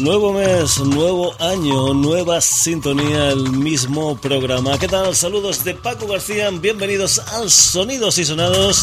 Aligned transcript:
Nuevo 0.00 0.32
mes, 0.32 0.78
nuevo 0.80 1.34
año, 1.38 1.92
nueva 1.92 2.40
sintonía, 2.40 3.32
el 3.32 3.50
mismo 3.50 4.16
programa. 4.16 4.78
¿Qué 4.78 4.88
tal? 4.88 5.14
Saludos 5.14 5.62
de 5.62 5.74
Paco 5.74 6.06
García, 6.06 6.48
bienvenidos 6.50 7.18
al 7.18 7.50
Sonidos 7.50 8.16
y 8.16 8.24
Sonados 8.24 8.82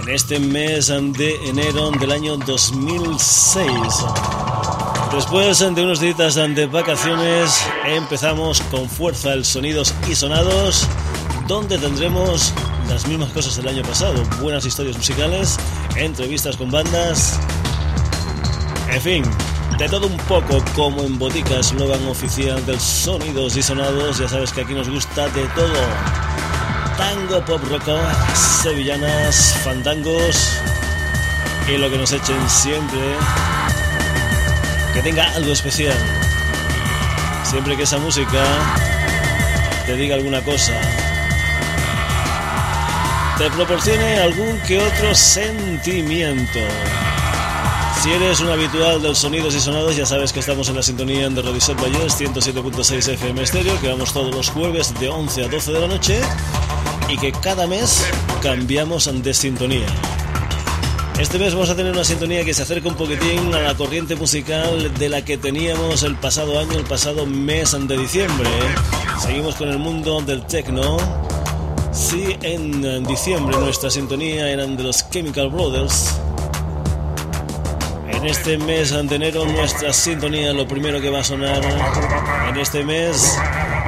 en 0.00 0.08
este 0.10 0.38
mes 0.38 0.86
de 0.86 1.48
enero 1.48 1.90
del 1.98 2.12
año 2.12 2.36
2006. 2.36 3.66
Después 5.12 5.58
de 5.58 5.82
unos 5.82 5.98
días 5.98 6.36
de 6.36 6.66
vacaciones, 6.66 7.60
empezamos 7.86 8.60
con 8.70 8.88
fuerza 8.88 9.32
el 9.32 9.44
Sonidos 9.44 9.92
y 10.08 10.14
Sonados, 10.14 10.86
donde 11.48 11.78
tendremos 11.78 12.52
las 12.88 13.08
mismas 13.08 13.32
cosas 13.32 13.56
del 13.56 13.66
año 13.66 13.82
pasado, 13.82 14.22
buenas 14.40 14.64
historias 14.64 14.96
musicales, 14.96 15.58
entrevistas 15.96 16.56
con 16.56 16.70
bandas, 16.70 17.40
en 18.92 19.00
fin, 19.00 19.24
de 19.78 19.88
todo 19.88 20.06
un 20.06 20.16
poco 20.18 20.62
como 20.74 21.02
en 21.02 21.18
Botica, 21.18 21.58
eslogan 21.58 22.06
oficial 22.06 22.64
del 22.66 22.78
Sonidos 22.78 23.56
y 23.56 23.62
Sonados. 23.62 24.18
Ya 24.18 24.28
sabes 24.28 24.52
que 24.52 24.60
aquí 24.60 24.74
nos 24.74 24.88
gusta 24.88 25.28
de 25.28 25.44
todo. 25.48 25.80
Tango, 26.96 27.44
pop 27.44 27.62
rock, 27.70 27.88
sevillanas, 28.34 29.56
fandangos 29.64 30.58
y 31.68 31.76
lo 31.76 31.90
que 31.90 31.98
nos 31.98 32.12
echen 32.12 32.48
siempre 32.48 33.00
que 34.92 35.02
tenga 35.02 35.28
algo 35.34 35.52
especial. 35.52 35.96
Siempre 37.42 37.76
que 37.76 37.82
esa 37.82 37.98
música 37.98 38.44
te 39.86 39.96
diga 39.96 40.14
alguna 40.14 40.40
cosa, 40.42 40.72
te 43.38 43.50
proporcione 43.50 44.18
algún 44.18 44.58
que 44.60 44.78
otro 44.78 45.14
sentimiento. 45.14 46.60
Si 48.04 48.12
eres 48.12 48.38
un 48.42 48.50
habitual 48.50 49.00
de 49.00 49.08
los 49.08 49.18
sonidos 49.18 49.54
y 49.54 49.60
sonados, 49.60 49.96
ya 49.96 50.04
sabes 50.04 50.30
que 50.30 50.40
estamos 50.40 50.68
en 50.68 50.76
la 50.76 50.82
sintonía 50.82 51.26
de 51.30 51.40
Rodiset 51.40 51.80
Valles 51.80 52.20
107.6 52.20 53.14
FM 53.14 53.42
Estéreo, 53.42 53.80
que 53.80 53.88
vamos 53.88 54.12
todos 54.12 54.34
los 54.34 54.50
jueves 54.50 54.92
de 55.00 55.08
11 55.08 55.44
a 55.44 55.48
12 55.48 55.72
de 55.72 55.80
la 55.80 55.88
noche 55.88 56.20
y 57.08 57.16
que 57.16 57.32
cada 57.32 57.66
mes 57.66 58.04
cambiamos 58.42 59.08
de 59.22 59.32
sintonía. 59.32 59.86
Este 61.18 61.38
mes 61.38 61.54
vamos 61.54 61.70
a 61.70 61.76
tener 61.76 61.92
una 61.92 62.04
sintonía 62.04 62.44
que 62.44 62.52
se 62.52 62.64
acerca 62.64 62.90
un 62.90 62.94
poquitín 62.94 63.54
a 63.54 63.60
la 63.60 63.74
corriente 63.74 64.16
musical 64.16 64.92
de 64.98 65.08
la 65.08 65.24
que 65.24 65.38
teníamos 65.38 66.02
el 66.02 66.16
pasado 66.16 66.60
año, 66.60 66.72
el 66.72 66.84
pasado 66.84 67.24
mes 67.24 67.74
de 67.88 67.96
diciembre. 67.96 68.50
Seguimos 69.18 69.54
con 69.54 69.70
el 69.70 69.78
mundo 69.78 70.20
del 70.20 70.44
techno. 70.44 70.98
Si 71.90 72.36
en 72.42 73.02
diciembre 73.04 73.56
nuestra 73.56 73.90
sintonía 73.90 74.50
eran 74.50 74.76
de 74.76 74.82
los 74.82 75.08
Chemical 75.08 75.48
Brothers, 75.48 76.20
en 78.24 78.30
este 78.30 78.56
mes 78.56 78.90
de 78.90 79.16
enero 79.16 79.44
nuestra 79.44 79.92
sintonía, 79.92 80.54
lo 80.54 80.66
primero 80.66 80.98
que 80.98 81.10
va 81.10 81.20
a 81.20 81.24
sonar 81.24 81.62
en 82.48 82.56
este 82.56 82.82
mes 82.82 83.38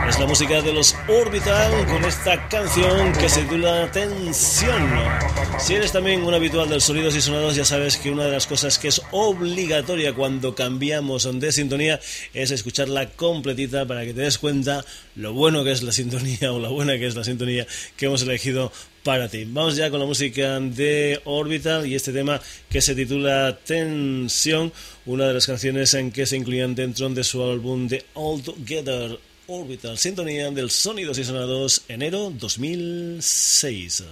es 0.09 0.21
la 0.21 0.27
música 0.27 0.62
de 0.62 0.73
los 0.73 0.95
Orbital 1.09 1.87
con 1.87 2.05
esta 2.05 2.49
canción 2.49 3.12
que 3.15 3.29
se 3.29 3.43
titula 3.43 3.91
Tensión. 3.91 4.89
Si 5.59 5.75
eres 5.75 5.91
también 5.91 6.23
un 6.23 6.33
habitual 6.33 6.69
de 6.69 6.77
los 6.77 6.84
sonidos 6.84 7.17
y 7.17 7.21
sonados, 7.21 7.56
ya 7.56 7.65
sabes 7.65 7.97
que 7.97 8.11
una 8.11 8.25
de 8.25 8.33
las 8.33 8.47
cosas 8.47 8.78
que 8.78 8.89
es 8.89 9.00
obligatoria 9.11 10.12
cuando 10.12 10.55
cambiamos 10.55 11.28
de 11.41 11.50
sintonía 11.50 11.99
es 12.34 12.50
escucharla 12.50 13.11
completita 13.11 13.87
para 13.87 14.05
que 14.05 14.15
te 14.15 14.21
des 14.21 14.39
cuenta 14.39 14.84
lo 15.16 15.33
bueno 15.33 15.65
que 15.65 15.72
es 15.72 15.83
la 15.83 15.93
sintonía 15.93 16.53
o 16.53 16.61
la 16.61 16.69
buena 16.69 16.99
que 16.99 17.06
es 17.06 17.16
la 17.16 17.25
sintonía 17.25 17.66
que 17.97 18.06
hemos 18.06 18.22
elegido 18.22 18.71
para 19.03 19.28
ti. 19.28 19.45
Vamos 19.47 19.77
ya 19.77 19.91
con 19.91 19.99
la 19.99 20.06
música 20.06 20.61
de 20.61 21.21
Orbital 21.25 21.87
y 21.87 21.95
este 21.95 22.12
tema 22.12 22.41
que 22.69 22.81
se 22.81 22.95
titula 22.95 23.59
Tensión, 23.65 24.72
una 25.06 25.27
de 25.27 25.34
las 25.34 25.47
canciones 25.47 25.95
en 25.95 26.12
que 26.12 26.27
se 26.27 26.37
incluían 26.37 26.75
dentro 26.75 27.09
de 27.09 27.25
su 27.25 27.43
álbum 27.43 27.89
de 27.89 28.05
All 28.15 28.43
Together 28.43 29.19
Orbital, 29.49 29.97
sintonía 29.97 30.51
del 30.51 30.71
Sonidos 30.71 31.19
y 31.19 31.25
Sonados, 31.25 31.83
enero 31.89 32.33
2006. 32.34 34.05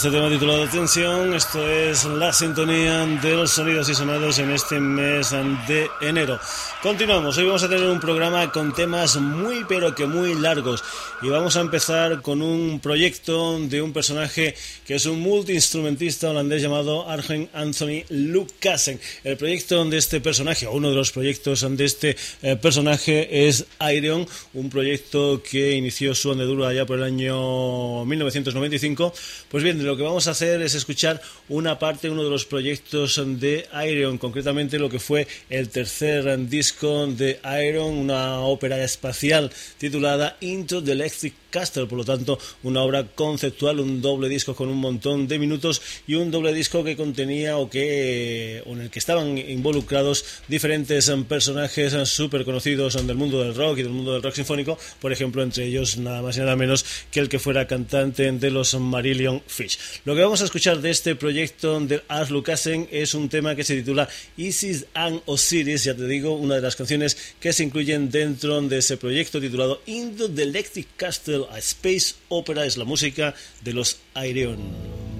Este 0.00 0.12
tema 0.12 0.30
titulado 0.30 0.66
Tensión. 0.66 1.34
Esto 1.34 1.68
es 1.68 2.06
la 2.06 2.32
sintonía 2.32 3.04
de 3.04 3.34
los 3.34 3.50
sonidos 3.50 3.86
y 3.90 3.94
sonados 3.94 4.38
en 4.38 4.50
este 4.50 4.80
mes 4.80 5.30
de 5.68 5.90
enero. 6.00 6.40
Continuamos, 6.82 7.36
hoy 7.36 7.44
vamos 7.44 7.62
a 7.62 7.68
tener 7.68 7.90
un 7.90 8.00
programa 8.00 8.50
con 8.50 8.72
temas 8.72 9.16
muy 9.16 9.66
pero 9.68 9.94
que 9.94 10.06
muy 10.06 10.34
largos 10.34 10.82
y 11.20 11.28
vamos 11.28 11.58
a 11.58 11.60
empezar 11.60 12.22
con 12.22 12.40
un 12.40 12.80
proyecto 12.80 13.60
de 13.60 13.82
un 13.82 13.92
personaje 13.92 14.54
que 14.86 14.94
es 14.94 15.04
un 15.04 15.20
multiinstrumentista 15.20 16.30
holandés 16.30 16.62
llamado 16.62 17.06
Arjen 17.06 17.50
Anthony 17.52 18.04
Lucassen. 18.08 18.98
El 19.24 19.36
proyecto 19.36 19.84
de 19.84 19.98
este 19.98 20.22
personaje, 20.22 20.66
o 20.66 20.72
uno 20.72 20.88
de 20.88 20.96
los 20.96 21.12
proyectos 21.12 21.66
de 21.68 21.84
este 21.84 22.16
eh, 22.40 22.56
personaje 22.56 23.46
es 23.46 23.66
Iron, 23.92 24.26
un 24.54 24.70
proyecto 24.70 25.42
que 25.42 25.72
inició 25.72 26.14
su 26.14 26.32
andadura 26.32 26.68
allá 26.68 26.86
por 26.86 26.96
el 26.96 27.04
año 27.04 28.06
1995. 28.06 29.12
Pues 29.50 29.62
bien, 29.62 29.84
lo 29.84 29.98
que 29.98 30.02
vamos 30.02 30.28
a 30.28 30.30
hacer 30.30 30.62
es 30.62 30.74
escuchar 30.74 31.20
una 31.50 31.78
parte, 31.78 32.08
uno 32.08 32.24
de 32.24 32.30
los 32.30 32.46
proyectos 32.46 33.20
de 33.38 33.68
Iron, 33.86 34.16
concretamente 34.16 34.78
lo 34.78 34.88
que 34.88 34.98
fue 34.98 35.28
el 35.50 35.68
tercer 35.68 36.48
disco 36.48 36.69
de 37.16 37.40
Iron, 37.62 37.98
una 37.98 38.40
ópera 38.40 38.82
espacial 38.82 39.50
titulada 39.78 40.36
Into 40.40 40.82
the 40.82 40.92
Electric 40.92 41.34
Castle, 41.50 41.86
por 41.86 41.98
lo 41.98 42.04
tanto 42.04 42.38
una 42.62 42.82
obra 42.82 43.06
conceptual, 43.14 43.80
un 43.80 44.00
doble 44.00 44.28
disco 44.28 44.54
con 44.54 44.68
un 44.68 44.78
montón 44.78 45.28
de 45.28 45.38
minutos 45.38 45.82
y 46.06 46.14
un 46.14 46.30
doble 46.30 46.52
disco 46.52 46.84
que 46.84 46.96
contenía 46.96 47.58
o 47.58 47.68
que 47.68 48.62
en 48.64 48.80
el 48.80 48.90
que 48.90 48.98
estaban 48.98 49.36
involucrados 49.36 50.24
diferentes 50.48 51.10
personajes 51.28 51.92
súper 52.08 52.44
conocidos 52.44 52.94
del 53.06 53.16
mundo 53.16 53.42
del 53.42 53.54
rock 53.54 53.78
y 53.78 53.82
del 53.82 53.92
mundo 53.92 54.12
del 54.12 54.22
rock 54.22 54.34
sinfónico, 54.34 54.78
por 55.00 55.12
ejemplo 55.12 55.42
entre 55.42 55.66
ellos 55.66 55.96
nada 55.98 56.22
más 56.22 56.36
y 56.36 56.40
nada 56.40 56.56
menos 56.56 56.84
que 57.10 57.20
el 57.20 57.28
que 57.28 57.38
fuera 57.38 57.66
cantante 57.66 58.30
de 58.30 58.50
los 58.50 58.74
Marillion 58.74 59.42
Fish. 59.46 59.78
Lo 60.04 60.14
que 60.14 60.22
vamos 60.22 60.42
a 60.42 60.44
escuchar 60.44 60.80
de 60.80 60.90
este 60.90 61.16
proyecto 61.16 61.78
de 61.80 62.02
Ars 62.08 62.30
Lucasen 62.30 62.88
es 62.90 63.14
un 63.14 63.28
tema 63.28 63.54
que 63.54 63.64
se 63.64 63.76
titula 63.76 64.08
Isis 64.36 64.86
and 64.94 65.20
Osiris, 65.26 65.84
ya 65.84 65.94
te 65.94 66.06
digo, 66.06 66.34
una 66.34 66.56
de 66.56 66.62
las 66.62 66.76
canciones 66.76 67.16
que 67.40 67.52
se 67.52 67.64
incluyen 67.64 68.10
dentro 68.10 68.60
de 68.60 68.78
ese 68.78 68.96
proyecto 68.96 69.40
titulado 69.40 69.82
Into 69.86 70.30
the 70.30 70.42
Electric 70.42 70.86
Castle 70.96 71.39
a 71.50 71.58
Space 71.58 72.14
Opera 72.28 72.64
es 72.64 72.76
la 72.76 72.84
música 72.84 73.34
de 73.62 73.72
los 73.72 73.98
Aireon. 74.14 75.19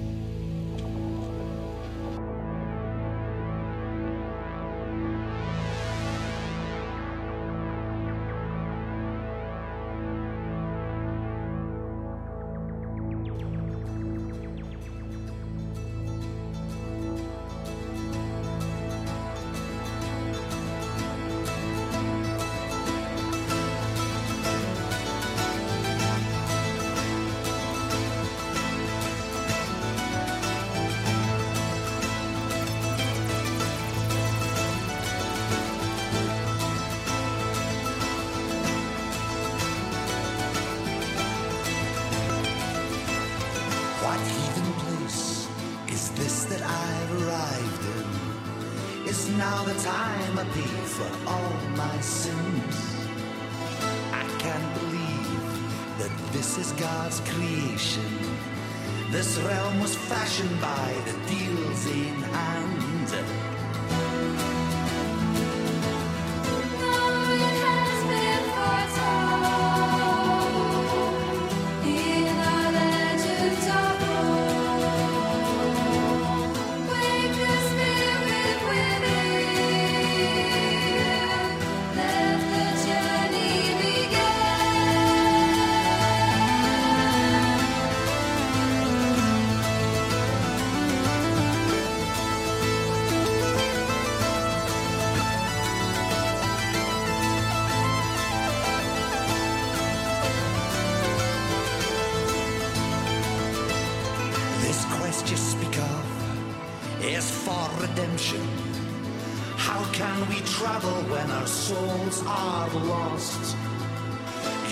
are 112.37 112.69
lost. 112.85 113.55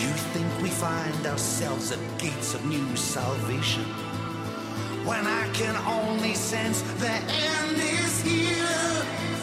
You 0.01 0.11
think 0.33 0.49
we 0.61 0.69
find 0.69 1.25
ourselves 1.27 1.91
at 1.91 1.99
gates 2.17 2.53
of 2.53 2.63
new 2.65 2.95
salvation 2.95 3.83
when 5.05 5.25
I 5.27 5.47
can 5.53 5.75
only 5.99 6.33
sense 6.35 6.81
the 6.99 7.11
end 7.11 7.77
is 7.77 8.21
here. 8.21 9.38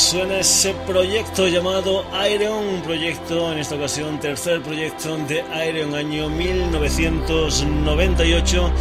Suena 0.00 0.40
ese 0.40 0.72
proyecto 0.86 1.46
llamado 1.46 2.06
Iron, 2.32 2.66
un 2.66 2.80
proyecto, 2.82 3.52
en 3.52 3.58
esta 3.58 3.74
ocasión, 3.74 4.18
tercer 4.18 4.62
proyecto 4.62 5.18
de 5.18 5.44
Iron, 5.68 5.94
año 5.94 6.30
1998, 6.30 8.72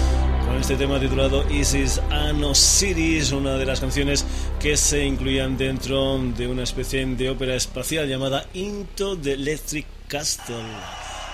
con 0.48 0.56
este 0.58 0.78
tema 0.78 0.98
titulado 0.98 1.44
Isis 1.52 2.00
and 2.10 2.42
Osiris, 2.44 3.34
una 3.34 3.58
de 3.58 3.66
las 3.66 3.82
canciones 3.82 4.26
que 4.62 4.78
se 4.78 5.04
incluían 5.06 5.58
dentro 5.58 6.18
de 6.38 6.48
una 6.48 6.64
especie 6.64 7.06
de 7.06 7.30
ópera 7.30 7.56
espacial 7.56 8.08
llamada 8.08 8.46
Into 8.54 9.18
the 9.18 9.34
Electric 9.34 9.88
Castle. 10.08 10.56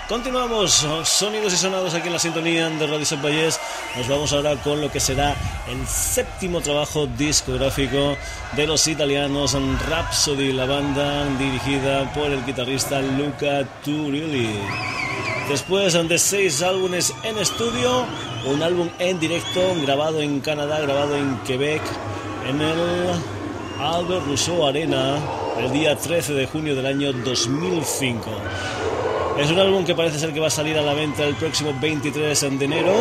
Continuamos, 0.07 0.85
sonidos 1.03 1.51
y 1.53 1.57
sonados 1.57 1.95
aquí 1.95 2.07
en 2.07 2.13
la 2.13 2.19
sintonía 2.19 2.69
de 2.69 2.85
Radio 2.85 3.07
Valles. 3.23 3.59
Nos 3.97 4.07
vamos 4.07 4.31
ahora 4.33 4.55
con 4.57 4.79
lo 4.79 4.91
que 4.91 4.99
será 4.99 5.35
el 5.67 5.87
séptimo 5.87 6.61
trabajo 6.61 7.07
discográfico 7.07 8.15
de 8.55 8.67
los 8.67 8.87
italianos 8.87 9.57
Rhapsody, 9.89 10.53
la 10.53 10.67
banda 10.67 11.25
dirigida 11.39 12.13
por 12.13 12.27
el 12.27 12.45
guitarrista 12.45 13.01
Luca 13.01 13.67
Turilli. 13.83 14.59
Después 15.49 15.93
de 15.93 16.19
seis 16.19 16.61
álbumes 16.61 17.11
en 17.23 17.39
estudio, 17.39 18.05
un 18.45 18.61
álbum 18.61 18.89
en 18.99 19.19
directo 19.19 19.73
grabado 19.81 20.21
en 20.21 20.39
Canadá, 20.39 20.81
grabado 20.81 21.17
en 21.17 21.35
Quebec, 21.39 21.81
en 22.47 22.61
el 22.61 22.77
Albert 23.79 24.27
Rousseau 24.27 24.67
Arena, 24.67 25.17
el 25.57 25.71
día 25.71 25.97
13 25.97 26.33
de 26.33 26.45
junio 26.45 26.75
del 26.75 26.85
año 26.85 27.11
2005. 27.11 28.29
Es 29.37 29.51
un 29.51 29.59
álbum 29.59 29.83
que 29.83 29.93
parece 29.93 30.17
ser 30.17 30.33
que 30.33 30.39
va 30.39 30.47
a 30.47 30.49
salir 30.49 30.77
a 30.77 30.81
la 30.81 30.93
venta 30.93 31.23
el 31.23 31.35
próximo 31.35 31.75
23 31.79 32.39
de 32.57 32.65
enero. 32.65 32.93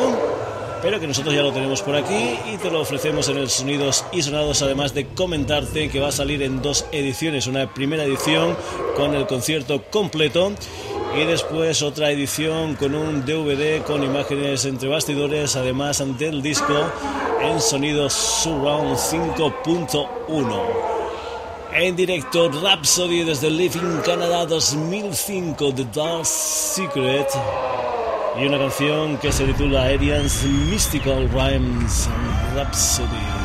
pero 0.83 1.01
que 1.01 1.07
nosotros 1.07 1.35
ya 1.35 1.41
lo 1.41 1.53
tenemos 1.53 1.81
por 1.81 1.95
aquí 1.95 2.37
y 2.53 2.59
te 2.59 2.71
lo 2.71 2.81
ofrecemos 2.81 3.29
en 3.31 3.39
el 3.39 3.49
Sonidos 3.49 4.05
y 4.13 4.21
Sonados, 4.21 4.61
además 4.61 4.93
de 4.93 5.07
comentarte 5.07 5.89
que 5.89 5.99
va 5.99 6.09
a 6.09 6.13
salir 6.13 6.43
en 6.43 6.61
dos 6.61 6.85
ediciones, 6.93 7.47
una 7.47 7.73
primera 7.73 8.05
edición 8.05 8.55
con 8.95 9.15
el 9.15 9.27
concierto 9.27 9.83
completo 9.91 10.53
y 11.17 11.25
después 11.25 11.81
otra 11.81 12.11
edición 12.11 12.75
con 12.75 12.95
un 12.95 13.25
DVD 13.25 13.83
con 13.83 14.03
imágenes 14.03 14.67
entre 14.67 14.91
bastidores, 14.91 15.57
además 15.57 16.03
del 16.19 16.43
disco 16.43 16.93
en 17.41 17.61
sonido 17.61 18.11
Surround 18.11 18.97
5.1. 18.97 20.94
En 21.77 21.97
directo 21.97 22.49
Rhapsody 22.63 23.25
desde 23.25 23.51
Living 23.51 24.01
Canada 24.07 24.47
2005 24.47 25.75
The 25.75 25.85
Dark 25.93 26.25
Secret 26.25 27.27
y 28.41 28.47
una 28.47 28.59
canción 28.59 29.19
que 29.19 29.33
se 29.33 29.45
titula 29.45 29.87
Arians 29.87 30.45
Mystical 30.45 31.29
Rhymes 31.31 32.09
Rhapsody. 32.55 33.44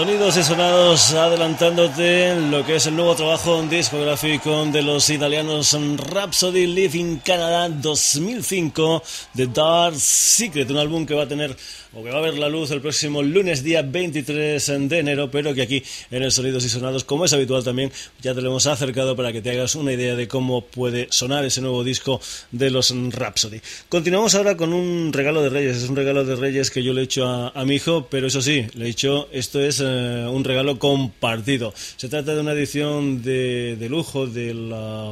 Sonidos 0.00 0.38
y 0.38 0.42
sonados 0.42 1.12
adelantándote 1.12 2.34
lo 2.34 2.64
que 2.64 2.76
es 2.76 2.86
el 2.86 2.96
nuevo 2.96 3.14
trabajo 3.14 3.62
discográfico 3.64 4.64
de 4.64 4.80
los 4.80 5.10
italianos 5.10 5.76
Rhapsody 6.10 6.66
Live 6.66 6.96
in 6.96 7.18
Canada 7.18 7.68
2005 7.68 9.02
The 9.36 9.46
Dark 9.48 9.96
Secret, 9.96 10.70
un 10.70 10.78
álbum 10.78 11.04
que 11.04 11.12
va 11.12 11.24
a 11.24 11.28
tener 11.28 11.54
o 11.92 12.04
que 12.04 12.10
va 12.10 12.18
a 12.18 12.22
ver 12.22 12.38
la 12.38 12.48
luz 12.48 12.70
el 12.70 12.80
próximo 12.80 13.22
lunes 13.22 13.64
día 13.64 13.82
23 13.82 14.88
de 14.88 14.98
enero, 14.98 15.30
pero 15.30 15.54
que 15.54 15.62
aquí 15.62 15.82
en 16.10 16.22
el 16.22 16.30
Sonidos 16.30 16.64
y 16.64 16.68
Sonados, 16.68 17.02
como 17.02 17.24
es 17.24 17.32
habitual 17.32 17.64
también, 17.64 17.90
ya 18.22 18.34
te 18.34 18.40
lo 18.40 18.50
hemos 18.50 18.66
acercado 18.66 19.16
para 19.16 19.32
que 19.32 19.42
te 19.42 19.50
hagas 19.50 19.74
una 19.74 19.92
idea 19.92 20.14
de 20.14 20.28
cómo 20.28 20.64
puede 20.64 21.08
sonar 21.10 21.44
ese 21.44 21.60
nuevo 21.60 21.82
disco 21.82 22.20
de 22.52 22.70
los 22.70 22.94
Rhapsody. 23.12 23.60
Continuamos 23.88 24.34
ahora 24.36 24.56
con 24.56 24.72
un 24.72 25.12
regalo 25.12 25.42
de 25.42 25.48
Reyes, 25.48 25.78
es 25.78 25.88
un 25.88 25.96
regalo 25.96 26.24
de 26.24 26.36
Reyes 26.36 26.70
que 26.70 26.82
yo 26.82 26.92
le 26.92 27.00
he 27.00 27.04
hecho 27.04 27.26
a, 27.26 27.64
mi 27.64 27.74
hijo, 27.74 28.06
pero 28.08 28.28
eso 28.28 28.40
sí, 28.40 28.66
le 28.74 28.84
he 28.84 28.88
dicho, 28.88 29.28
esto 29.32 29.60
es 29.60 29.80
eh, 29.84 30.26
un 30.30 30.44
regalo 30.44 30.78
compartido. 30.78 31.74
Se 31.96 32.08
trata 32.08 32.34
de 32.34 32.40
una 32.40 32.52
edición 32.52 33.22
de, 33.22 33.76
de 33.76 33.88
lujo 33.88 34.26
de 34.26 34.54
la 34.54 35.10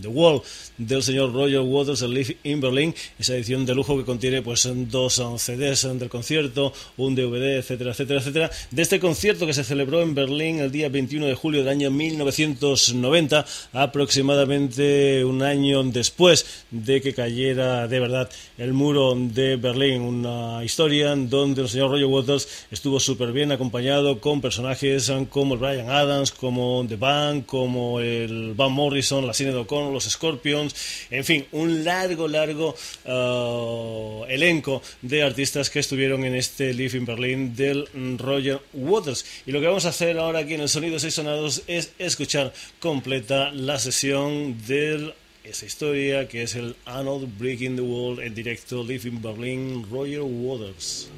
The 0.00 0.08
Wall 0.08 0.42
del 0.78 1.02
señor 1.02 1.32
Roger 1.32 1.60
Waters, 1.60 2.02
el 2.02 2.14
Live 2.14 2.36
in 2.44 2.60
Berlin, 2.60 2.94
esa 3.18 3.34
edición 3.34 3.64
de 3.66 3.74
lujo 3.74 3.96
que 3.96 4.04
contiene 4.04 4.42
pues 4.42 4.68
dos 4.90 5.22
CDs 5.38 5.84
del 6.06 6.10
concierto, 6.10 6.72
un 6.96 7.14
DVD, 7.14 7.58
etcétera, 7.58 7.90
etcétera, 7.90 8.20
etcétera, 8.20 8.50
de 8.70 8.82
este 8.82 9.00
concierto 9.00 9.46
que 9.46 9.54
se 9.54 9.64
celebró 9.64 10.02
en 10.02 10.14
Berlín 10.14 10.60
el 10.60 10.70
día 10.70 10.88
21 10.88 11.26
de 11.26 11.34
julio 11.34 11.60
del 11.60 11.68
año 11.68 11.90
1990, 11.90 13.44
aproximadamente 13.72 15.24
un 15.24 15.42
año 15.42 15.82
después 15.84 16.64
de 16.70 17.00
que 17.00 17.12
cayera 17.12 17.88
de 17.88 18.00
verdad 18.00 18.30
el 18.56 18.72
muro 18.72 19.14
de 19.16 19.56
Berlín, 19.56 20.02
una 20.02 20.64
historia 20.64 21.14
donde 21.16 21.62
el 21.62 21.68
señor 21.68 21.90
Roger 21.90 22.06
Waters 22.06 22.48
estuvo 22.70 23.00
súper 23.00 23.32
bien 23.32 23.50
acompañado 23.50 24.20
con 24.20 24.40
personajes 24.40 25.12
como 25.28 25.56
Brian 25.56 25.90
Adams, 25.90 26.30
como 26.30 26.84
The 26.88 26.96
Band, 26.96 27.46
como 27.46 28.00
el 28.00 28.54
Van 28.54 28.72
Morrison, 28.72 29.26
la 29.26 29.34
Cine 29.34 29.54
O'Connor, 29.54 29.92
los 29.92 30.04
Scorpions, 30.04 30.74
en 31.10 31.24
fin, 31.24 31.46
un 31.52 31.84
largo, 31.84 32.28
largo 32.28 32.74
uh, 33.06 34.24
elenco 34.28 34.82
de 35.02 35.22
artistas 35.22 35.70
que 35.70 35.80
estuvieron 35.80 35.95
en 36.04 36.34
este 36.34 36.74
Live 36.74 36.98
in 36.98 37.06
Berlin 37.06 37.56
del 37.56 37.88
Roger 38.18 38.60
Waters. 38.74 39.24
Y 39.46 39.52
lo 39.52 39.60
que 39.60 39.66
vamos 39.66 39.86
a 39.86 39.88
hacer 39.88 40.18
ahora 40.18 40.40
aquí 40.40 40.54
en 40.54 40.60
el 40.60 40.68
Sonidos 40.68 41.04
y 41.04 41.10
Sonados 41.10 41.62
es 41.66 41.92
escuchar 41.98 42.52
completa 42.80 43.50
la 43.50 43.78
sesión 43.78 44.56
de 44.66 45.14
esa 45.42 45.64
historia 45.64 46.28
que 46.28 46.42
es 46.42 46.54
el 46.54 46.76
Arnold 46.84 47.38
Breaking 47.38 47.76
the 47.76 47.82
Wall 47.82 48.20
en 48.20 48.34
directo 48.34 48.84
Live 48.84 49.08
in 49.08 49.22
Berlin 49.22 49.86
Roger 49.90 50.20
Waters. 50.22 51.08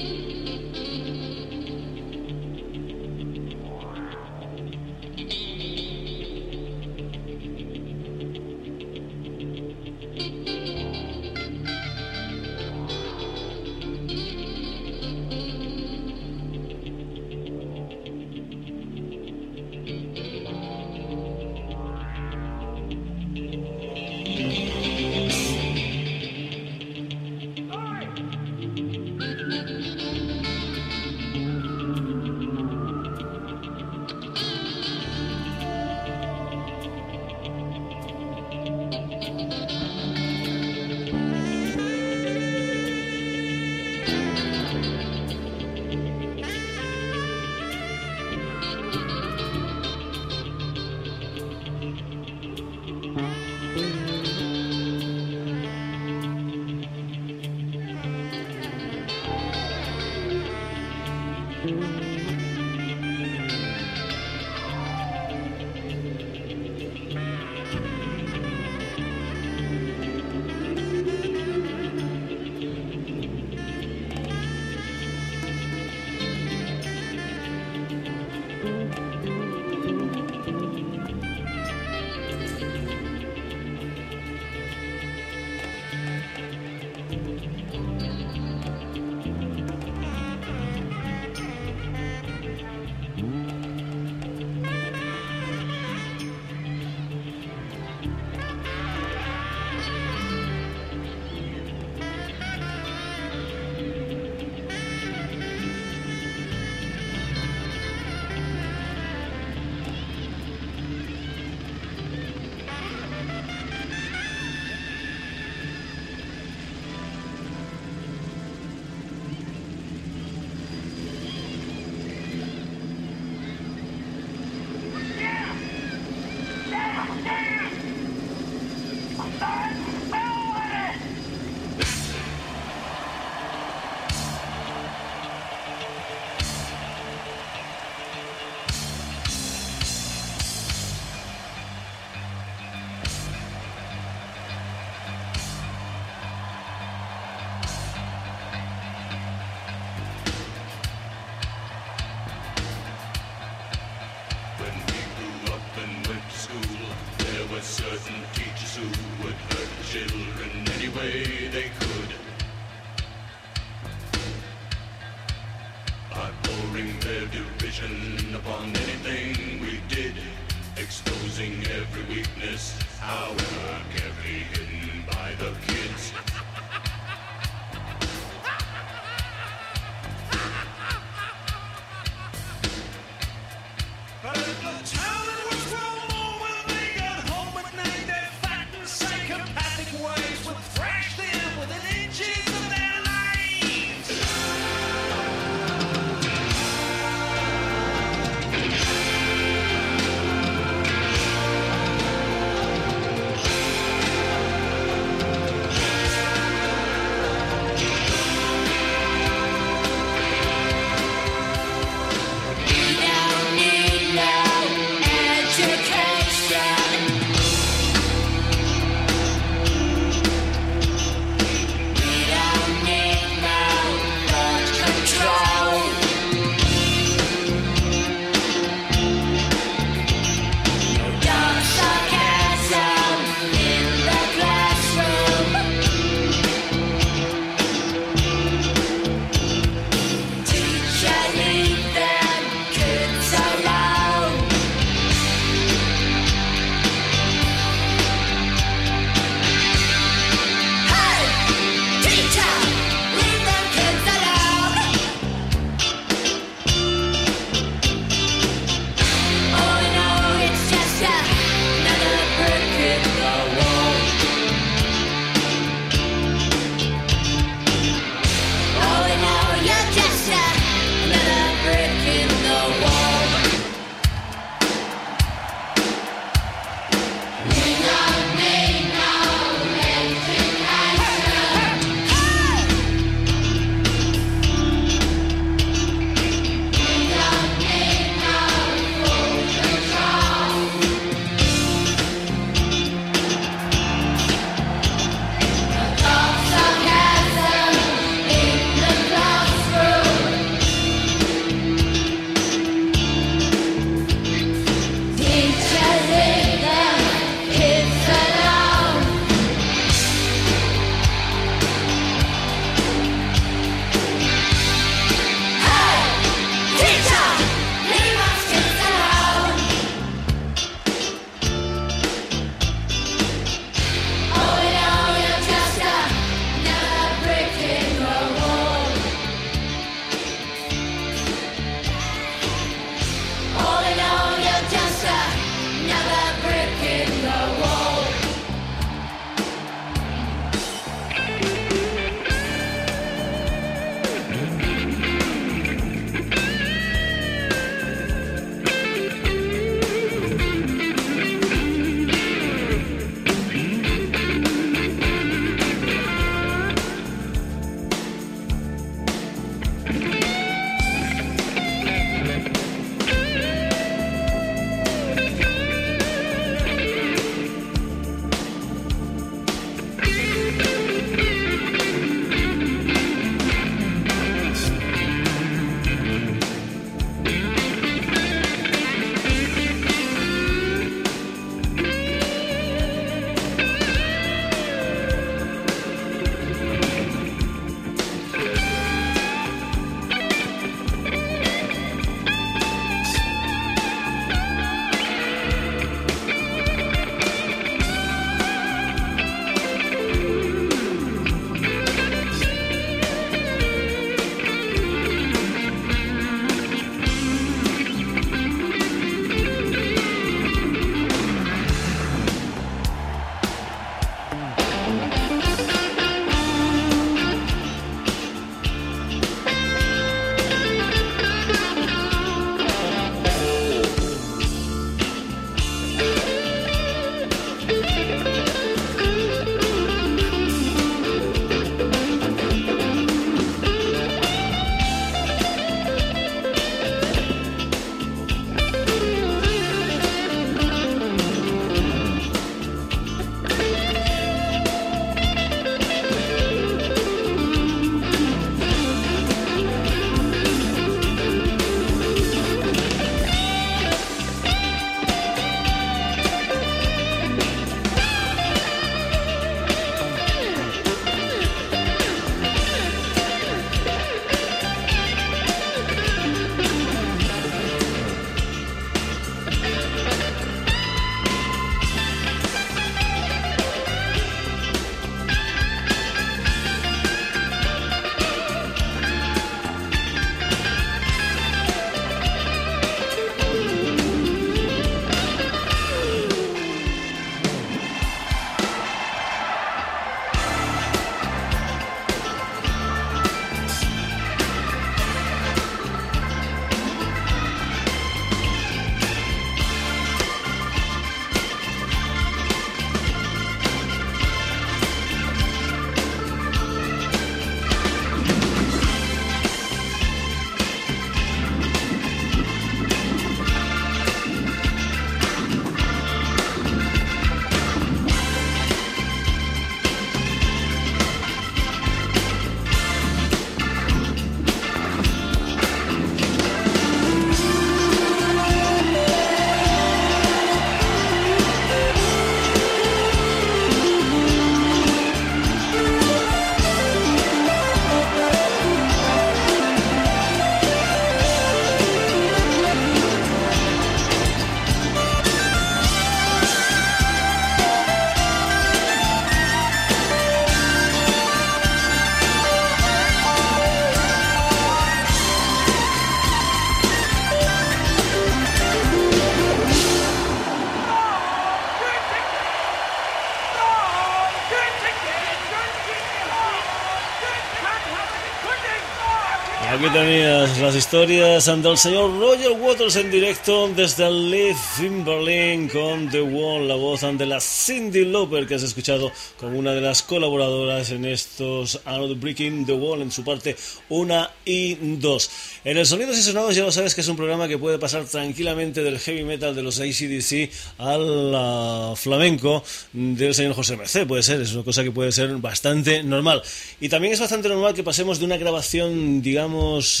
Las 570.60 570.76
historias 570.76 571.46
del 571.46 571.76
señor 571.76 572.18
Roger 572.18 572.52
Waters 572.52 572.96
en 572.96 573.10
directo 573.10 573.68
desde 573.74 574.06
el 574.06 574.30
Live 574.30 574.56
in 574.80 575.04
Berlin 575.04 575.68
con 575.68 576.08
The 576.08 576.22
Wall, 576.22 576.68
la 576.68 576.76
voz 576.76 577.02
de 577.02 577.26
la 577.26 577.40
Cindy 577.40 578.04
Lauper 578.04 578.46
que 578.46 578.54
has 578.54 578.62
escuchado 578.62 579.12
como 579.38 579.58
una 579.58 579.72
de 579.72 579.80
las 579.80 580.02
colaboradoras 580.02 580.90
en 580.90 581.04
estos 581.04 581.80
Out 581.84 582.20
Breaking 582.20 582.64
the 582.64 582.72
Wall 582.72 583.02
en 583.02 583.10
su 583.10 583.24
parte 583.24 583.56
1 583.88 584.28
y 584.44 584.74
2. 584.74 585.30
En 585.64 585.76
el 585.76 585.84
Sonidos 585.84 586.16
y 586.16 586.22
Sonados 586.22 586.54
ya 586.54 586.62
lo 586.62 586.72
sabes 586.72 586.94
que 586.94 587.00
es 587.00 587.08
un 587.08 587.16
programa 587.16 587.48
que 587.48 587.58
puede 587.58 587.78
pasar 587.78 588.04
tranquilamente 588.04 588.82
del 588.82 588.98
heavy 588.98 589.24
metal 589.24 589.54
de 589.54 589.62
los 589.62 589.80
ACDC 589.80 590.50
al 590.78 591.92
uh, 591.92 591.96
flamenco 591.96 592.62
del 592.92 593.34
señor 593.34 593.54
José 593.54 593.76
Merced, 593.76 594.06
puede 594.06 594.22
ser, 594.22 594.40
es 594.40 594.52
una 594.54 594.64
cosa 594.64 594.84
que 594.84 594.90
puede 594.90 595.12
ser 595.12 595.36
bastante 595.36 596.02
normal. 596.02 596.42
Y 596.80 596.88
también 596.88 597.12
es 597.12 597.20
bastante 597.20 597.48
normal 597.48 597.74
que 597.74 597.82
pasemos 597.82 598.18
de 598.18 598.24
una 598.24 598.36
grabación, 598.36 599.22
digamos, 599.22 600.00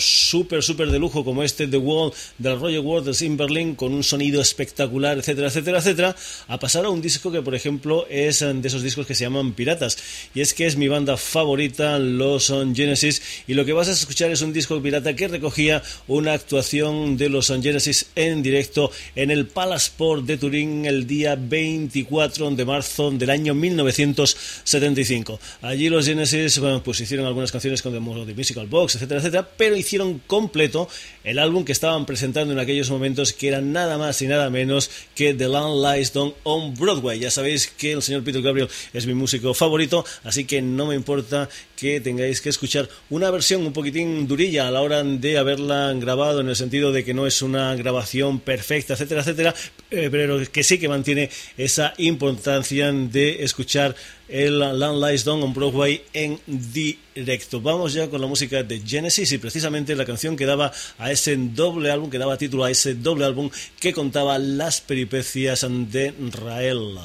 súper, 0.00 0.62
súper 0.62 0.90
de 0.90 0.98
lujo 0.98 1.24
como 1.24 1.42
este 1.42 1.66
The 1.66 1.76
Wall 1.76 2.12
del 2.38 2.58
Roger 2.58 2.80
Waters 2.80 3.22
in 3.22 3.36
Berlin 3.36 3.74
con 3.74 3.92
un 3.92 4.02
sonido 4.02 4.40
espectacular, 4.40 5.18
etcétera, 5.18 5.48
etcétera, 5.48 5.78
etcétera, 5.78 6.16
a 6.48 6.58
pasar 6.58 6.84
a 6.84 6.90
un 6.90 7.02
disco 7.02 7.32
que, 7.32 7.42
por 7.42 7.54
ejemplo, 7.54 8.06
es 8.08 8.40
de 8.40 8.60
esos 8.64 8.82
discos 8.82 9.06
que 9.06 9.14
se 9.14 9.24
llaman 9.24 9.52
Piratas. 9.52 9.98
Y 10.34 10.40
es 10.40 10.54
que 10.54 10.66
es 10.66 10.76
mi 10.76 10.88
banda 10.88 11.16
favorita, 11.16 11.98
los 11.98 12.44
Son 12.44 12.74
Genesis, 12.74 13.22
y 13.46 13.54
lo 13.54 13.64
que 13.64 13.72
vas 13.72 13.88
a 13.88 13.92
escuchar 13.92 14.30
es 14.30 14.42
un 14.42 14.52
disco 14.52 14.80
pirata 14.80 15.16
que 15.16 15.28
recogía 15.28 15.82
una 16.06 16.32
actuación 16.32 17.16
de 17.16 17.28
los 17.28 17.46
Son 17.46 17.62
Genesis 17.62 18.06
en 18.14 18.42
directo 18.42 18.90
en 19.14 19.30
el 19.30 19.46
Palace 19.46 19.90
Port 19.96 20.24
de 20.24 20.36
Turín 20.36 20.86
el 20.86 21.06
día 21.06 21.36
24 21.36 22.50
de 22.50 22.64
marzo 22.64 23.10
del 23.10 23.30
año 23.30 23.54
1975. 23.54 25.40
Allí 25.62 25.88
los 25.88 26.06
Genesis 26.06 26.60
pues 26.84 27.00
hicieron 27.00 27.26
algunas 27.26 27.52
canciones 27.52 27.82
con 27.82 27.92
The 27.92 28.34
Musical 28.34 28.66
Box, 28.66 28.96
etcétera, 28.96 29.20
etcétera, 29.20 29.48
pero 29.56 29.76
hicieron 29.86 30.20
completo 30.26 30.88
el 31.26 31.40
álbum 31.40 31.64
que 31.64 31.72
estaban 31.72 32.06
presentando 32.06 32.52
en 32.52 32.60
aquellos 32.60 32.88
momentos, 32.88 33.32
que 33.32 33.48
era 33.48 33.60
nada 33.60 33.98
más 33.98 34.22
y 34.22 34.28
nada 34.28 34.48
menos 34.48 34.88
que 35.14 35.34
The 35.34 35.48
Land 35.48 35.84
Lies 35.84 36.12
Down 36.12 36.32
on 36.44 36.74
Broadway. 36.74 37.18
Ya 37.18 37.32
sabéis 37.32 37.66
que 37.66 37.92
el 37.92 38.02
señor 38.02 38.22
Peter 38.22 38.40
Gabriel 38.40 38.68
es 38.92 39.06
mi 39.06 39.12
músico 39.12 39.52
favorito, 39.52 40.04
así 40.22 40.44
que 40.44 40.62
no 40.62 40.86
me 40.86 40.94
importa 40.94 41.48
que 41.74 42.00
tengáis 42.00 42.40
que 42.40 42.48
escuchar 42.48 42.88
una 43.10 43.30
versión 43.30 43.66
un 43.66 43.72
poquitín 43.72 44.28
durilla 44.28 44.68
a 44.68 44.70
la 44.70 44.80
hora 44.80 45.02
de 45.02 45.36
haberla 45.36 45.92
grabado, 45.94 46.40
en 46.40 46.48
el 46.48 46.56
sentido 46.56 46.92
de 46.92 47.04
que 47.04 47.12
no 47.12 47.26
es 47.26 47.42
una 47.42 47.74
grabación 47.74 48.38
perfecta, 48.38 48.94
etcétera, 48.94 49.22
etcétera, 49.22 49.54
eh, 49.90 50.08
pero 50.10 50.40
que 50.50 50.62
sí 50.62 50.78
que 50.78 50.88
mantiene 50.88 51.28
esa 51.56 51.92
importancia 51.98 52.92
de 52.92 53.42
escuchar 53.42 53.96
el 54.28 54.58
Land 54.58 55.04
Lies 55.04 55.24
Down 55.24 55.42
on 55.42 55.54
Broadway 55.54 56.02
en 56.12 56.40
directo. 56.46 57.60
Vamos 57.60 57.92
ya 57.92 58.08
con 58.08 58.20
la 58.20 58.26
música 58.26 58.62
de 58.62 58.80
Genesis 58.80 59.30
y 59.32 59.38
precisamente 59.38 59.94
la 59.94 60.04
canción 60.04 60.36
que 60.36 60.46
daba 60.46 60.72
a 60.98 61.12
ese 61.16 61.36
doble 61.36 61.90
álbum, 61.90 62.08
que 62.08 62.18
daba 62.18 62.38
título 62.38 62.64
a 62.64 62.70
ese 62.70 62.94
doble 62.94 63.24
álbum 63.24 63.50
que 63.80 63.92
contaba 63.92 64.38
las 64.38 64.80
peripecias 64.80 65.66
de 65.68 66.14
Rael. 66.32 66.98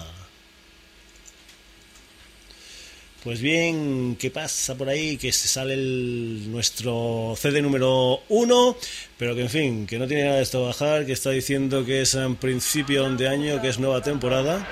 Pues 3.23 3.39
bien, 3.39 4.17
¿qué 4.19 4.31
pasa 4.31 4.73
por 4.73 4.89
ahí? 4.89 5.15
Que 5.15 5.31
se 5.31 5.47
sale 5.47 5.75
el, 5.75 6.51
nuestro 6.51 7.35
CD 7.37 7.61
número 7.61 8.21
uno, 8.29 8.75
pero 9.15 9.35
que 9.35 9.41
en 9.41 9.49
fin, 9.49 9.85
que 9.85 9.99
no 9.99 10.07
tiene 10.07 10.23
nada 10.23 10.37
de 10.37 10.41
esto 10.41 10.63
a 10.63 10.69
bajar, 10.69 11.05
que 11.05 11.11
está 11.11 11.29
diciendo 11.29 11.85
que 11.85 12.01
es 12.01 12.15
en 12.15 12.35
principio 12.35 13.07
de 13.07 13.27
año, 13.27 13.61
que 13.61 13.69
es 13.69 13.77
nueva 13.77 14.01
temporada, 14.01 14.67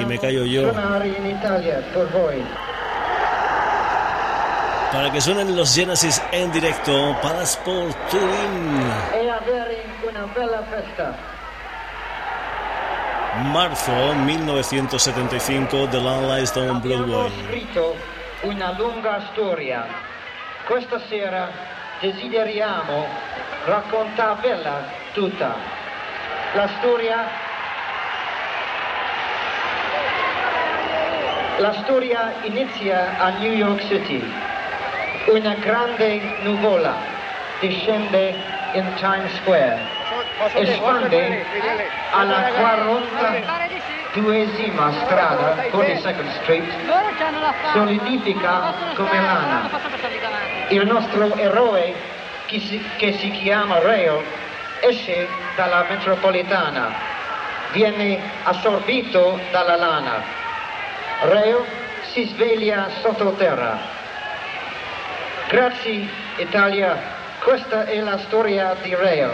y 0.00 0.04
me 0.04 0.20
callo 0.20 0.44
yo. 0.44 0.72
Para 4.92 5.12
que 5.12 5.20
suenen 5.20 5.54
los 5.54 5.74
Genesis 5.74 6.22
en 6.32 6.50
directo, 6.52 7.16
para 7.22 7.42
Sport 7.42 7.96
Turin. 8.10 8.82
una 10.08 10.24
bella 10.34 10.62
festa 10.70 11.14
marzo 13.52 13.92
1975 14.14 15.88
The 15.90 16.00
Land 16.00 16.26
Lies 16.26 16.52
Down 16.52 16.80
Broadway. 16.80 17.30
scritto 17.46 17.94
una 18.42 18.72
lunga 18.76 19.20
storia. 19.30 19.86
Questa 20.66 21.00
sera 21.08 21.48
desideriamo 22.00 23.06
raccontarvela 23.64 24.84
tutta. 25.12 25.54
La 26.54 26.68
storia 26.78 27.46
La 31.58 31.72
storia 31.82 32.34
inizia 32.44 33.18
a 33.18 33.30
New 33.40 33.52
York 33.52 33.82
City. 33.88 34.22
Una 35.28 35.54
grande 35.54 36.20
nuvola 36.40 36.96
discende 37.60 38.34
in 38.72 38.94
Times 38.94 39.34
Square 39.36 39.96
espande 40.54 41.44
alla 42.10 42.48
42esima 44.14 45.04
strada 45.04 45.54
con 45.70 45.84
il 45.84 45.98
Second 45.98 46.30
Street, 46.42 46.72
solidifica 47.72 48.74
come 48.94 49.20
lana. 49.20 49.68
Il 50.68 50.86
nostro 50.86 51.34
eroe, 51.34 51.94
che 52.46 52.60
si, 52.60 52.82
che 52.96 53.12
si 53.14 53.30
chiama 53.32 53.80
Rail, 53.80 54.22
esce 54.80 55.28
dalla 55.56 55.84
metropolitana, 55.88 56.90
viene 57.72 58.18
assorbito 58.44 59.38
dalla 59.50 59.76
lana. 59.76 60.22
Rail 61.22 61.64
si 62.12 62.24
sveglia 62.26 62.88
sottoterra. 63.00 63.97
Grazie 65.48 66.06
Italia, 66.36 66.94
questa 67.42 67.86
è 67.86 67.98
la 68.00 68.18
storia 68.18 68.76
di 68.82 68.94
Rail. 68.94 69.30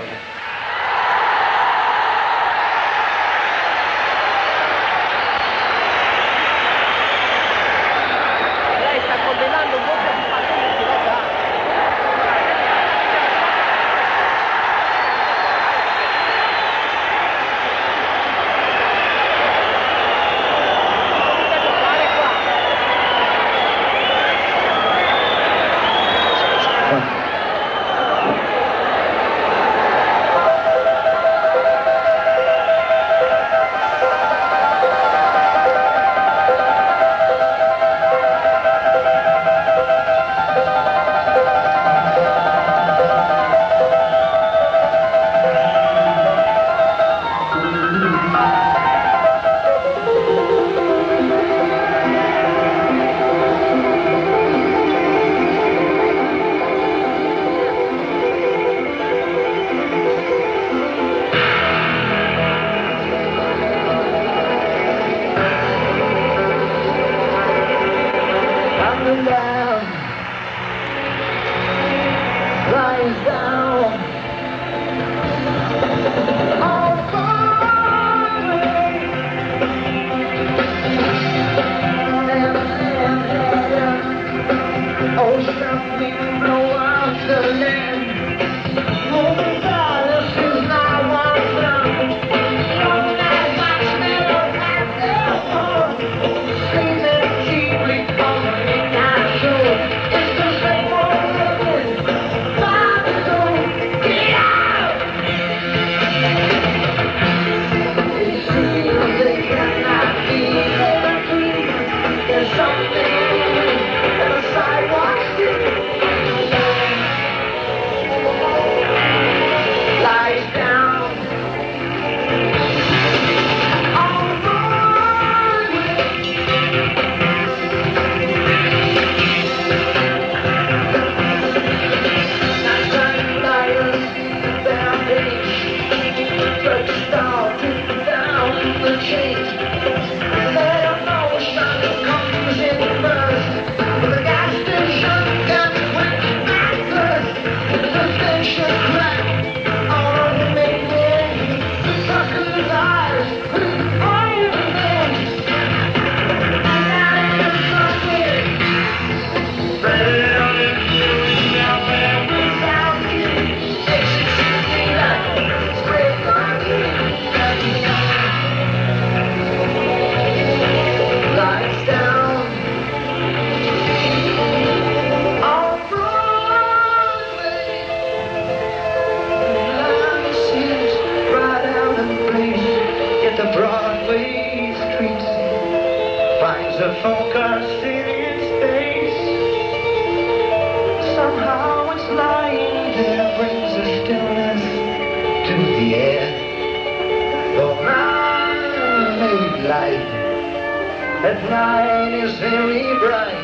night 201.51 202.14
is 202.14 202.38
very 202.38 202.82
bright. 202.99 203.42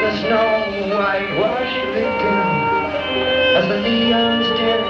The 0.00 0.18
snow 0.20 0.96
whitewash 0.96 1.74
the 1.94 2.18
down 2.20 2.94
as 3.56 3.68
the 3.68 3.80
neon's 3.80 4.48
dead. 4.58 4.85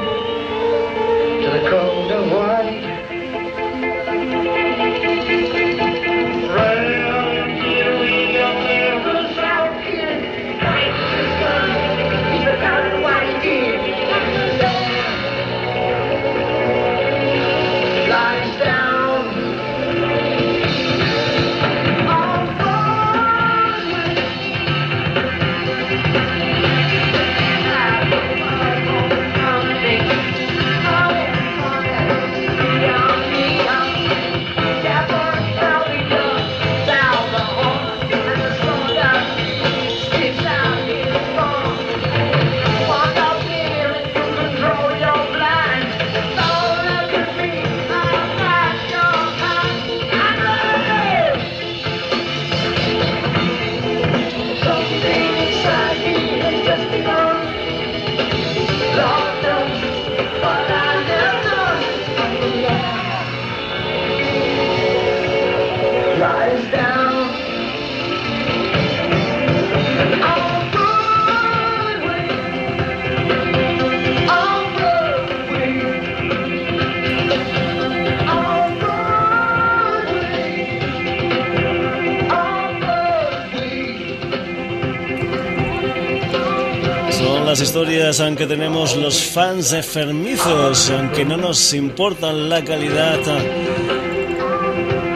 Historias 87.60 88.20
aunque 88.20 88.46
tenemos 88.46 88.96
los 88.96 89.22
fans 89.22 89.72
enfermizos, 89.72 90.90
aunque 90.90 91.24
no 91.24 91.36
nos 91.36 91.72
importan 91.74 92.48
la 92.48 92.62
calidad 92.64 93.18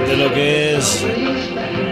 de 0.07 0.17
lo 0.17 0.33
que 0.33 0.77
es 0.77 1.05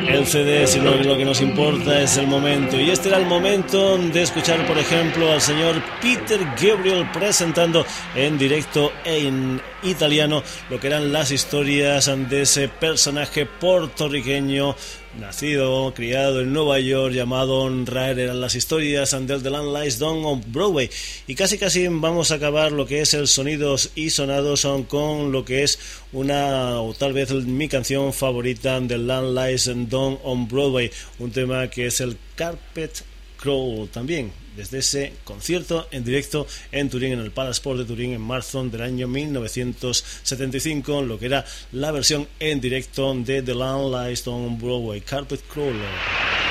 el 0.09 0.27
CD, 0.27 0.67
sino 0.67 0.97
que 0.97 1.05
lo 1.05 1.17
que 1.17 1.25
nos 1.25 1.41
importa 1.41 2.01
es 2.01 2.17
el 2.17 2.27
momento. 2.27 2.81
Y 2.81 2.91
este 2.91 3.09
era 3.09 3.19
el 3.19 3.27
momento 3.27 3.99
de 3.99 4.23
escuchar, 4.23 4.67
por 4.67 4.79
ejemplo, 4.79 5.31
al 5.33 5.41
señor 5.41 5.83
Peter 6.01 6.41
Gabriel 6.61 7.07
presentando 7.13 7.85
en 8.15 8.39
directo 8.39 8.93
en 9.05 9.61
italiano 9.83 10.43
lo 10.71 10.81
que 10.81 10.87
eran 10.87 11.13
las 11.13 11.31
historias 11.31 12.11
de 12.29 12.43
ese 12.43 12.69
personaje 12.69 13.47
puertorriqueño 13.47 14.75
nacido, 15.19 15.93
criado 15.95 16.41
en 16.41 16.53
Nueva 16.53 16.79
York, 16.79 17.13
llamado 17.13 17.69
Raer, 17.85 18.19
eran 18.19 18.41
las 18.41 18.55
historias 18.55 19.11
del 19.11 19.43
The 19.43 19.51
Land 19.51 19.77
Lies 19.77 19.99
Down 19.99 20.25
on 20.25 20.43
Broadway. 20.47 20.89
Y 21.27 21.35
casi 21.35 21.59
casi 21.59 21.87
vamos 21.89 22.31
a 22.31 22.37
acabar 22.37 22.73
lo 22.73 22.87
que 22.87 23.01
es 23.01 23.15
el 23.15 23.29
sonidos 23.29 23.91
y 23.95 24.11
sonados 24.11 24.67
con 24.89 25.33
lo 25.33 25.45
que 25.45 25.63
es 25.63 25.79
una, 26.13 26.81
o 26.81 26.95
tal 26.95 27.13
vez 27.13 27.31
mi 27.33 27.69
canción 27.69 28.13
favorita 28.13 28.81
del 28.81 29.07
Land 29.07 29.39
Lies 29.39 29.71
Down 29.89 30.19
on 30.23 30.49
Broadway, 30.49 30.91
un 31.19 31.31
tema 31.31 31.69
que 31.69 31.87
es 31.87 32.01
el 32.01 32.17
Carpet 32.37 33.05
Crawl 33.39 33.89
también 33.89 34.48
desde 34.59 34.79
ese 34.79 35.13
concierto 35.23 35.87
en 35.93 36.05
directo 36.05 36.47
en 36.73 36.91
Turín, 36.91 37.13
en 37.13 37.21
el 37.21 37.31
Palasport 37.31 37.79
de 37.79 37.85
Turín 37.85 38.13
en 38.13 38.21
marzo 38.21 38.65
del 38.65 38.83
año 38.83 39.07
1975, 39.07 41.03
lo 41.03 41.19
que 41.19 41.27
era 41.27 41.45
la 41.71 41.93
versión 41.93 42.27
en 42.41 42.61
directo 42.61 43.15
de 43.15 43.41
The 43.41 43.55
Land 43.55 43.95
Lies 43.95 44.27
on 44.27 44.59
Broadway, 44.59 45.01
Carpet 45.01 45.41
Crawler. 45.49 46.48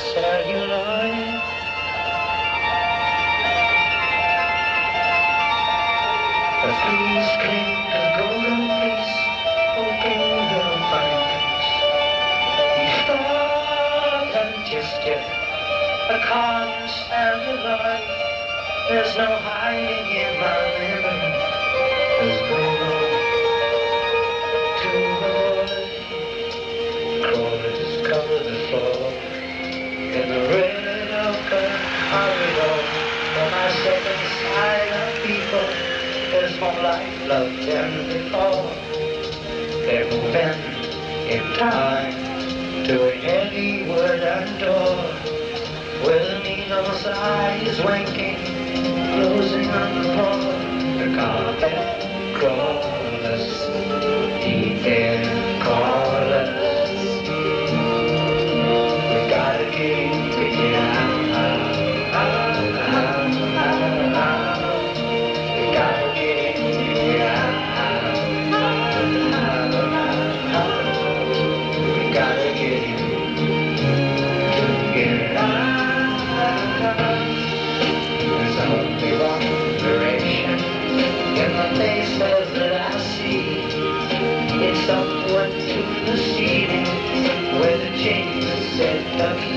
celluloid. 0.00 1.59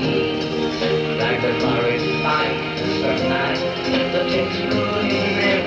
Like 0.04 1.40
the 1.40 1.58
forest 1.60 2.04
fight 2.22 2.74
the 2.78 3.28
night, 3.28 3.58
the 4.12 4.28
gentle 4.28 5.63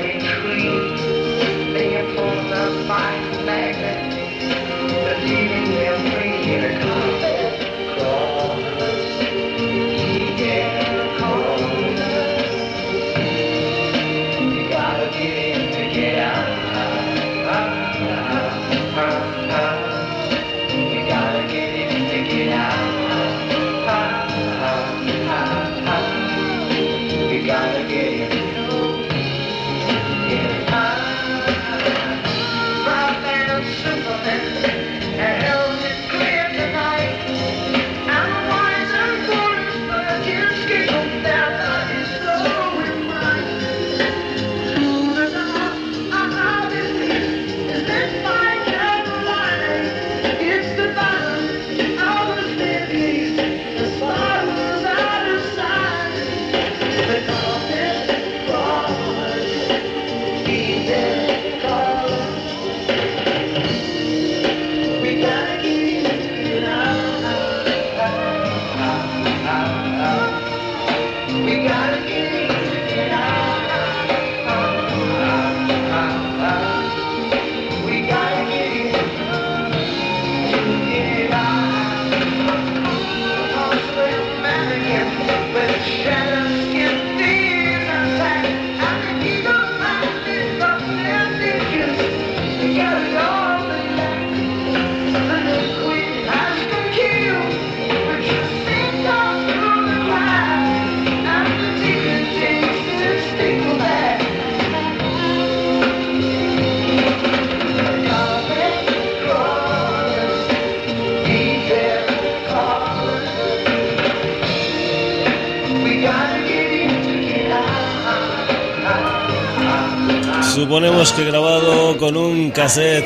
Suponemos 120.58 121.14
que 121.14 121.24
grabado 121.24 121.96
con 121.98 122.18
un 122.18 122.50
cassette, 122.50 123.06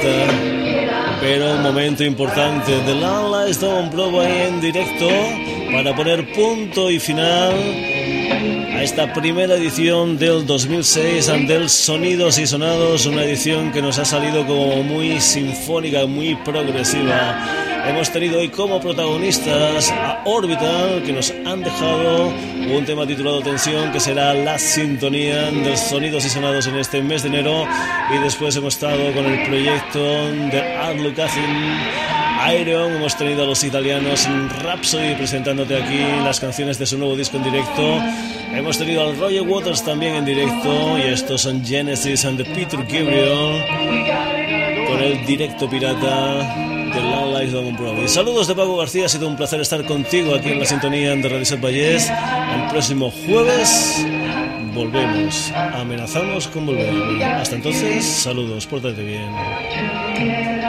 pero 1.19 1.51
un 1.51 1.61
momento 1.61 2.01
importante. 2.01 2.71
The 2.85 2.95
Land 2.95 3.45
Lies 3.45 3.59
Down 3.59 3.89
Broadway 3.89 4.47
en 4.47 4.61
directo 4.61 5.09
para 5.73 5.93
poner 5.93 6.31
punto 6.31 6.89
y 6.89 6.97
final 6.97 7.53
a 8.73 8.81
esta 8.81 9.11
primera 9.11 9.55
edición 9.55 10.17
del 10.17 10.45
2006 10.45 11.27
del 11.45 11.69
Sonidos 11.69 12.39
y 12.39 12.47
Sonados, 12.47 13.05
una 13.05 13.25
edición 13.25 13.73
que 13.73 13.81
nos 13.81 13.99
ha 13.99 14.05
salido 14.05 14.47
como 14.47 14.81
muy 14.83 15.19
sinfónica, 15.19 16.05
muy 16.05 16.35
progresiva. 16.35 17.70
Hemos 17.83 18.11
tenido 18.11 18.39
hoy 18.39 18.49
como 18.49 18.79
protagonistas 18.79 19.91
a 19.91 20.21
Orbital, 20.25 21.01
que 21.03 21.11
nos 21.11 21.31
han 21.45 21.63
dejado 21.63 22.27
un 22.27 22.85
tema 22.85 23.07
titulado 23.07 23.41
Tensión, 23.41 23.91
que 23.91 23.99
será 23.99 24.33
la 24.33 24.59
sintonía 24.59 25.49
de 25.51 25.75
Sonidos 25.75 26.25
y 26.25 26.29
Sonados 26.29 26.67
en 26.67 26.77
este 26.77 27.01
mes 27.01 27.23
de 27.23 27.29
enero. 27.29 27.65
Y 28.13 28.17
después 28.19 28.55
hemos 28.55 28.75
estado 28.75 29.11
con 29.13 29.25
el 29.25 29.43
proyecto 29.47 29.99
de 29.99 30.61
Art 30.77 30.99
Lucassin. 30.99 31.43
Iron, 32.59 32.95
hemos 32.95 33.17
tenido 33.17 33.43
a 33.43 33.45
los 33.47 33.63
italianos 33.63 34.27
Rhapsody 34.63 35.15
presentándote 35.15 35.75
aquí 35.75 35.99
las 36.23 36.39
canciones 36.39 36.77
de 36.79 36.85
su 36.85 36.97
nuevo 36.97 37.15
disco 37.15 37.37
en 37.37 37.43
directo. 37.43 37.99
Hemos 38.53 38.77
tenido 38.77 39.01
al 39.07 39.17
Roger 39.17 39.43
Waters 39.43 39.83
también 39.83 40.15
en 40.15 40.25
directo 40.25 40.97
y 40.97 41.01
estos 41.01 41.41
son 41.41 41.63
Genesis 41.65 42.25
and 42.25 42.37
the 42.37 42.45
Peter 42.45 42.79
Gabriel 42.79 43.63
con 44.87 45.01
el 45.01 45.25
directo 45.25 45.69
pirata 45.69 46.80
de 46.93 47.01
Long 47.01 47.37
Life. 47.37 48.07
Saludos 48.07 48.47
de 48.47 48.55
Paco 48.55 48.77
García, 48.77 49.05
ha 49.05 49.09
sido 49.09 49.27
un 49.27 49.35
placer 49.35 49.61
estar 49.61 49.83
contigo 49.85 50.35
aquí 50.35 50.49
en 50.49 50.59
la 50.59 50.65
sintonía 50.65 51.15
de 51.15 51.29
Radio 51.29 51.61
Vallés. 51.61 52.09
El 52.09 52.69
próximo 52.69 53.11
jueves 53.11 54.05
volvemos, 54.73 55.51
amenazamos 55.73 56.47
con 56.47 56.65
volver. 56.65 57.23
Hasta 57.23 57.55
entonces, 57.55 58.05
saludos, 58.05 58.65
pórtate 58.65 59.03
bien. 59.03 60.60